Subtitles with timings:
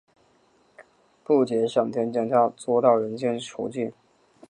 [1.23, 3.93] 布杰上天将它捉到人间囚禁。